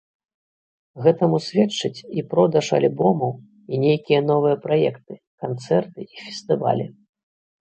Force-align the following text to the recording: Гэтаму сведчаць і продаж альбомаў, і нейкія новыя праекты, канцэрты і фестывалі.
Гэтаму 1.07 1.37
сведчаць 1.47 2.05
і 2.19 2.23
продаж 2.31 2.65
альбомаў, 2.79 3.31
і 3.71 3.75
нейкія 3.85 4.19
новыя 4.31 4.55
праекты, 4.65 5.13
канцэрты 5.45 5.99
і 6.13 6.25
фестывалі. 6.25 6.85